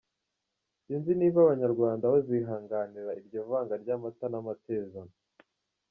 [0.83, 5.13] Sinzi niba abanyarwanda bazihanganira iryo vanga ry’amata n’amatezano.